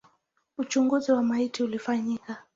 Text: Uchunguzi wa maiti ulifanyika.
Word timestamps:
Uchunguzi 0.57 1.11
wa 1.11 1.23
maiti 1.23 1.63
ulifanyika. 1.63 2.37